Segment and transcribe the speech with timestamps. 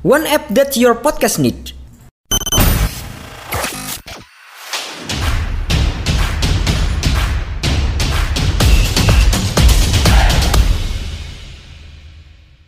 [0.00, 1.76] One app that your podcast need.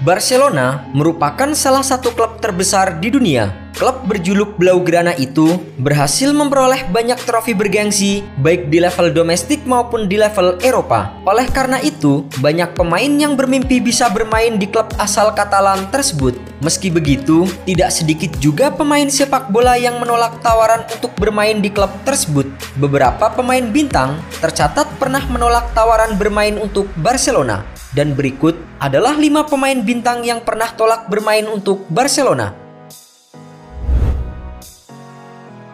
[0.00, 7.14] Barcelona merupakan salah satu klub terbesar di dunia klub berjuluk Blaugrana itu berhasil memperoleh banyak
[7.22, 11.14] trofi bergengsi baik di level domestik maupun di level Eropa.
[11.22, 16.34] Oleh karena itu, banyak pemain yang bermimpi bisa bermain di klub asal Katalan tersebut.
[16.58, 21.94] Meski begitu, tidak sedikit juga pemain sepak bola yang menolak tawaran untuk bermain di klub
[22.02, 22.50] tersebut.
[22.82, 27.62] Beberapa pemain bintang tercatat pernah menolak tawaran bermain untuk Barcelona.
[27.94, 32.67] Dan berikut adalah lima pemain bintang yang pernah tolak bermain untuk Barcelona.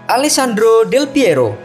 [0.05, 1.57] Alessandro Del Piero.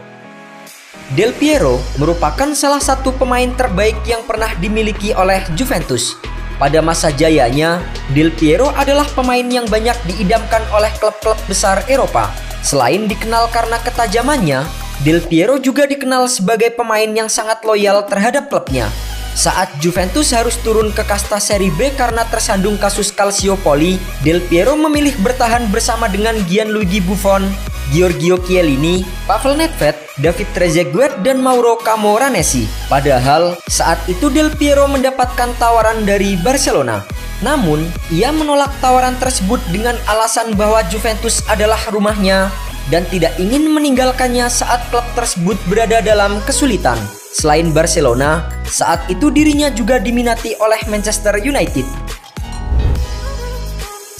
[1.12, 6.16] Del Piero merupakan salah satu pemain terbaik yang pernah dimiliki oleh Juventus.
[6.56, 7.84] Pada masa jayanya,
[8.16, 12.32] Del Piero adalah pemain yang banyak diidamkan oleh klub-klub besar Eropa.
[12.64, 14.64] Selain dikenal karena ketajamannya,
[15.04, 18.88] Del Piero juga dikenal sebagai pemain yang sangat loyal terhadap klubnya.
[19.36, 25.12] Saat Juventus harus turun ke kasta seri B karena tersandung kasus Calciopoli, Del Piero memilih
[25.20, 27.44] bertahan bersama dengan Gianluigi Buffon,
[27.90, 32.66] Giorgio Chiellini, Pavel Nedved, David Trezeguet, dan Mauro Camoranesi.
[32.86, 37.02] Padahal saat itu Del Piero mendapatkan tawaran dari Barcelona.
[37.42, 37.82] Namun,
[38.14, 42.52] ia menolak tawaran tersebut dengan alasan bahwa Juventus adalah rumahnya
[42.92, 46.98] dan tidak ingin meninggalkannya saat klub tersebut berada dalam kesulitan.
[47.30, 51.86] Selain Barcelona, saat itu dirinya juga diminati oleh Manchester United.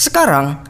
[0.00, 0.69] Sekarang,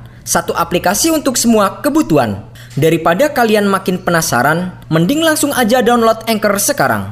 [0.31, 2.39] Satu aplikasi untuk semua kebutuhan.
[2.79, 7.11] Daripada kalian makin penasaran, mending langsung aja download Anchor sekarang.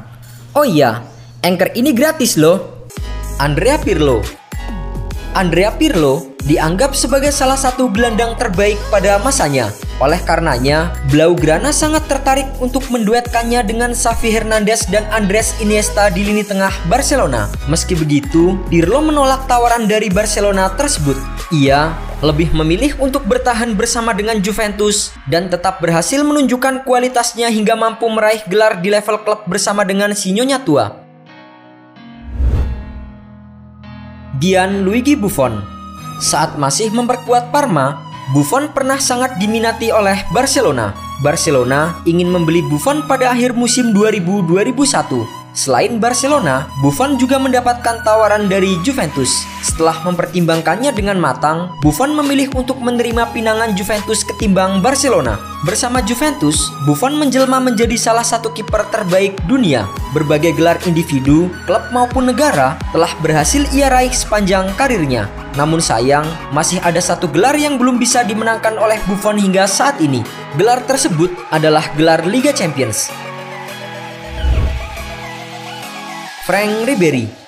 [0.56, 1.04] Oh iya,
[1.44, 2.88] Anchor ini gratis loh.
[3.36, 4.24] Andrea Pirlo
[5.36, 9.68] Andrea Pirlo dianggap sebagai salah satu gelandang terbaik pada masanya.
[10.00, 16.40] Oleh karenanya, Blaugrana sangat tertarik untuk menduetkannya dengan Xavi Hernandez dan Andres Iniesta di lini
[16.40, 17.52] tengah Barcelona.
[17.68, 21.20] Meski begitu, Pirlo menolak tawaran dari Barcelona tersebut.
[21.50, 28.06] Ia lebih memilih untuk bertahan bersama dengan Juventus dan tetap berhasil menunjukkan kualitasnya hingga mampu
[28.06, 30.94] meraih gelar di level klub bersama dengan Sinyonya tua.
[34.38, 35.58] Gianluigi Buffon
[36.22, 37.98] saat masih memperkuat Parma,
[38.30, 40.94] Buffon pernah sangat diminati oleh Barcelona.
[41.18, 48.78] Barcelona ingin membeli Buffon pada akhir musim 2000-2001 Selain Barcelona, Buffon juga mendapatkan tawaran dari
[48.86, 49.42] Juventus.
[49.66, 55.42] Setelah mempertimbangkannya dengan matang, Buffon memilih untuk menerima pinangan Juventus ketimbang Barcelona.
[55.66, 59.90] Bersama Juventus, Buffon menjelma menjadi salah satu kiper terbaik dunia.
[60.14, 65.26] Berbagai gelar individu, klub maupun negara telah berhasil ia raih sepanjang karirnya.
[65.58, 66.24] Namun sayang,
[66.54, 70.22] masih ada satu gelar yang belum bisa dimenangkan oleh Buffon hingga saat ini.
[70.54, 73.29] Gelar tersebut adalah gelar Liga Champions.
[76.50, 77.39] Frank Ribery.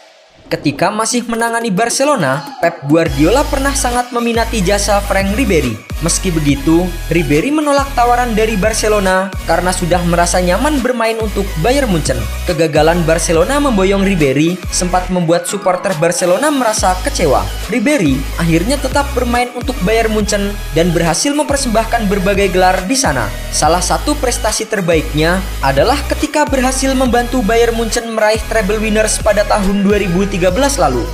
[0.52, 5.72] Ketika masih menangani Barcelona, Pep Guardiola pernah sangat meminati jasa Frank Ribery.
[6.04, 12.18] Meski begitu, Ribery menolak tawaran dari Barcelona karena sudah merasa nyaman bermain untuk Bayern Munchen.
[12.44, 17.46] Kegagalan Barcelona memboyong Ribery sempat membuat supporter Barcelona merasa kecewa.
[17.70, 23.30] Ribery akhirnya tetap bermain untuk Bayern Munchen dan berhasil mempersembahkan berbagai gelar di sana.
[23.54, 29.86] Salah satu prestasi terbaiknya adalah ketika berhasil membantu Bayern Munchen meraih treble winners pada tahun
[29.86, 31.06] 2013 2013 lalu.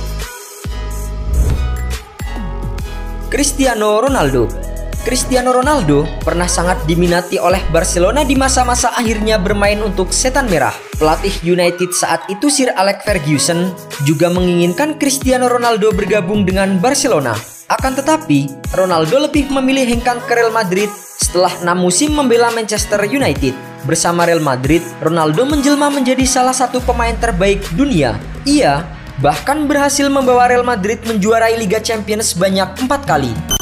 [3.29, 4.49] Cristiano Ronaldo
[5.05, 10.73] Cristiano Ronaldo pernah sangat diminati oleh Barcelona di masa-masa akhirnya bermain untuk setan merah.
[10.97, 13.69] Pelatih United saat itu Sir Alex Ferguson
[14.01, 17.37] juga menginginkan Cristiano Ronaldo bergabung dengan Barcelona.
[17.69, 20.89] Akan tetapi, Ronaldo lebih memilih hengkang ke Real Madrid
[21.21, 23.53] setelah 6 musim membela Manchester United.
[23.85, 28.17] Bersama Real Madrid, Ronaldo menjelma menjadi salah satu pemain terbaik dunia.
[28.43, 33.58] Ia bahkan berhasil membawa Real Madrid menjuarai Liga Champions sebanyak empat kali.